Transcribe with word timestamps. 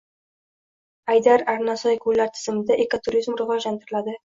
Aydar-Arnasoy 1.15 2.01
ko‘llar 2.07 2.33
tizimida 2.39 2.81
ekoturizm 2.87 3.39
rivojlantirilading 3.45 4.19